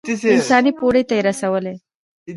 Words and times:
انساني 0.35 0.71
پوړۍ 0.77 1.03
ته 1.09 1.13
يې 1.17 1.21
رسوي. 1.27 1.73